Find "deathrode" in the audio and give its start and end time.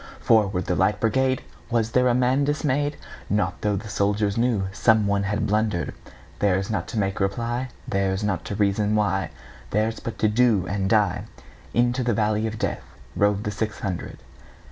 12.57-13.43